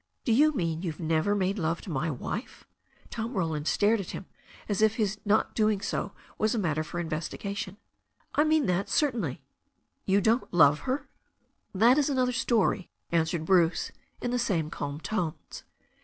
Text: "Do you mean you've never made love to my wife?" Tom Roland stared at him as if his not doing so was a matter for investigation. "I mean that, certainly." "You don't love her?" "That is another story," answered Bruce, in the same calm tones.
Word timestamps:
"Do 0.25 0.33
you 0.33 0.51
mean 0.51 0.81
you've 0.81 0.99
never 0.99 1.35
made 1.35 1.59
love 1.59 1.79
to 1.81 1.91
my 1.91 2.09
wife?" 2.09 2.63
Tom 3.11 3.35
Roland 3.35 3.67
stared 3.67 3.99
at 3.99 4.09
him 4.09 4.25
as 4.67 4.81
if 4.81 4.95
his 4.95 5.19
not 5.25 5.53
doing 5.53 5.79
so 5.79 6.11
was 6.39 6.55
a 6.55 6.57
matter 6.57 6.83
for 6.83 6.99
investigation. 6.99 7.77
"I 8.33 8.43
mean 8.43 8.65
that, 8.65 8.89
certainly." 8.89 9.43
"You 10.05 10.19
don't 10.19 10.51
love 10.51 10.79
her?" 10.91 11.07
"That 11.75 11.99
is 11.99 12.09
another 12.09 12.31
story," 12.33 12.89
answered 13.11 13.45
Bruce, 13.45 13.91
in 14.21 14.31
the 14.31 14.39
same 14.39 14.71
calm 14.71 14.99
tones. 14.99 15.65